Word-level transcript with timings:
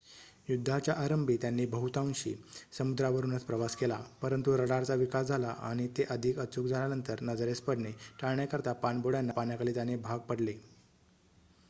युद्धाच्या 0.49 0.93
आरंभी 0.95 1.35
त्यांनी 1.37 1.65
बहुतांशी 1.65 2.33
समुद्रावरुनच 2.77 3.43
प्रवास 3.45 3.75
केला 3.75 3.99
परंतु 4.21 4.55
रडारचा 4.57 4.95
विकास 4.95 5.27
झाला 5.27 5.53
आणि 5.61 5.87
ते 5.97 6.03
अधिक 6.09 6.39
अचूक 6.39 6.65
झाल्यानंतर 6.65 7.21
नजरेस 7.23 7.61
पडणे 7.61 7.91
टाळण्याकरिता 8.21 8.73
पाणबुड्यांना 8.77 9.33
पाण्याखाली 9.33 9.73
जाणे 9.73 9.95
भाग 9.97 10.19
पडले 10.29 10.53